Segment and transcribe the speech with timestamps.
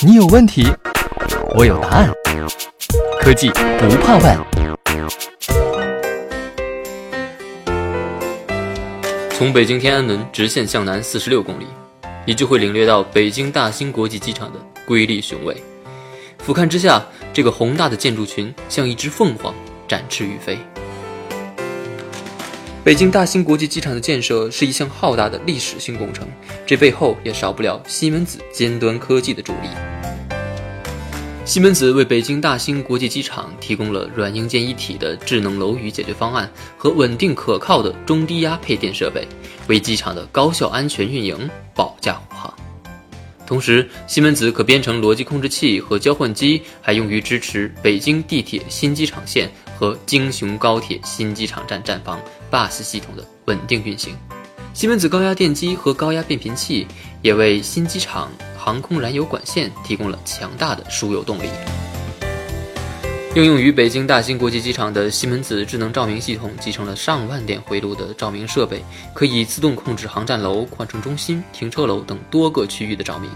[0.00, 0.66] 你有问题，
[1.54, 2.10] 我有答案。
[3.20, 4.38] 科技不怕问。
[9.30, 11.66] 从北京天安门直线向南四十六公里，
[12.24, 15.56] 你就会领略到北京大兴国际机场的瑰丽雄伟。
[16.38, 19.54] 俯瞰之下，这个宏大的建筑群像一只凤凰
[19.86, 20.58] 展翅欲飞。
[22.88, 26.26] 北京大兴国际机场的建设是一项浩大的历史性工程，
[26.64, 29.68] 这背后也少不了西门子尖端科技的助力。
[31.44, 39.28] 西门子为北京大兴国际机场提供了软硬件一体的智能楼宇解决方案和稳定可靠的中低压配电设备，
[39.66, 41.38] 为机场的高效安全运营
[41.74, 42.54] 保驾护航。
[43.46, 52.18] 同时，西门子可编程逻辑控制器和交换机，还用于支持北京地铁新机场线和京雄高铁新机场站站房
[52.50, 54.16] bus 系统的稳定运行。
[54.74, 56.86] 西门子高压电机和高压变频器
[57.20, 61.48] 也为新机场航空燃油管线提供了强大的输油动力。
[63.34, 68.82] 应用于北京大兴国际机场的西门子智能照明系统集成了上万点回路的照明设备，
[69.14, 73.30] 可以自动控制航站楼、换乘中心、停车楼等多个区域的照明。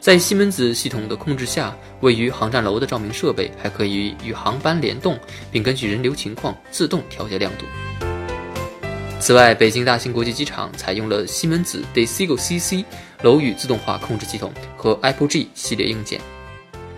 [0.00, 5.18] 在西门子系统的控制下，位于航站楼的照明设备还可以与航班联动，
[5.52, 8.13] 并根据人流情况自动调节亮度。
[9.24, 12.84] 此外，北京大兴国际机场采用了西门子 Desigo CC
[13.22, 16.20] 楼宇自动化控制系统和 Apple G 系列硬件。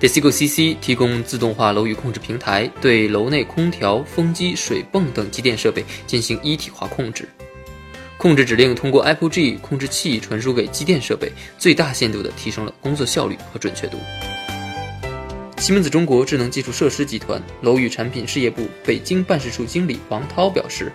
[0.01, 7.29] Desigo CC 提供自动化楼宇控制平台，对楼内空调、风机、水泵等机电设备进行一体化控制。
[8.19, 13.99] 控制指令通过 Apple G 控制器传输给机电设备，最大限度地提升了工作效率和准确度。
[15.59, 20.93] 西门子中国智能基础设施集团楼宇产品事业部北京办事处经理王涛表示，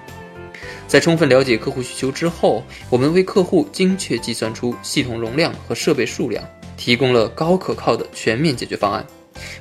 [0.92, 6.44] 在充分了解客户需求之后，我们为客户精确计算出系统容量和设备数量。
[6.76, 9.06] 提供了高可靠的全面解决方案。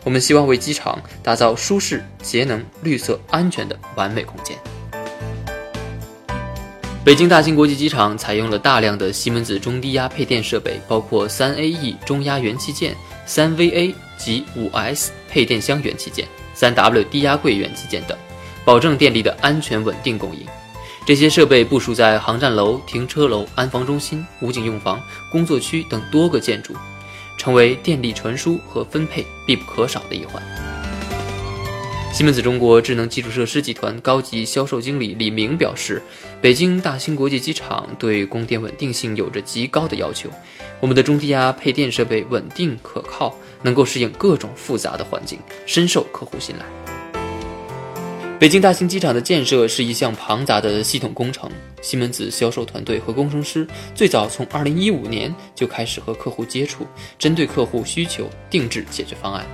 [0.03, 4.57] 我们希望为机场打造舒适、节能、绿色、安全的完美空间。
[7.05, 18.17] 北京大兴国际机场采用了大量的西门子中低压配电设备，包括三 AE 中压元器件、三 VA 及五 S 配电箱元器件、三 W 低压柜元器件等，
[18.65, 20.47] 保证电力的安全稳定供应。
[21.07, 25.01] 这些设备部署在航站楼、停车楼、安防中心、武警用房、
[25.31, 26.75] 工作区等多个建筑。
[27.39, 30.43] 成为电力传输和分配必不可少的一环。
[32.13, 36.03] 西门子中国智能基础设施集团高级销售经理李明表示
[36.43, 40.29] ：“北京大兴国际机场对供电稳定性有着极高的要求，
[40.81, 46.67] 我们的中低压配电设备稳定可靠，能够适应各种复杂的环境，深受客户信赖。”
[48.41, 51.51] 北京大兴机场的建设是一项庞杂的系统工程。
[51.83, 56.87] 西门子销售团队和工程师最早从2015年就开始和客户接触，
[57.19, 59.45] 针对客户需求定制解决方案。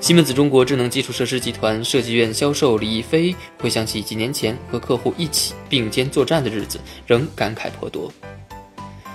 [0.00, 8.12] 西门子中国智能基础设施集团设计院销售李一飞回想起几年前和客户一起并肩作战的日子，仍感慨颇多。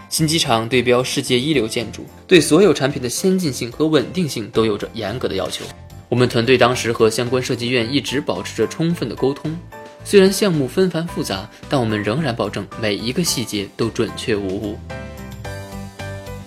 [0.09, 5.63] 新机场对标世界一流建筑，对所有产品的先进性和稳定性都有着严格的要求。
[6.07, 9.57] 我们团队当时和相关设计院一直保持着充分的沟通，
[10.03, 14.77] 虽然项目纷繁复杂，但我们仍然保证每一个细节都准确无误。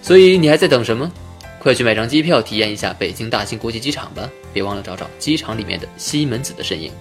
[0.00, 1.10] 所以你还在等什么？
[1.58, 4.30] 快去买张机票体验一下北京大兴国际机场吧！
[4.52, 6.92] 别忘了找找机场里面的西门子的身影。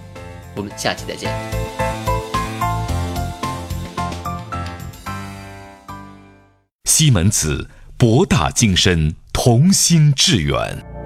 [0.56, 1.32] 我们下期再见。
[6.84, 10.97] 西门子，博大精深，同心致远。